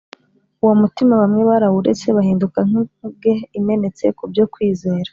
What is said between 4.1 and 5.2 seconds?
ku byo kwizera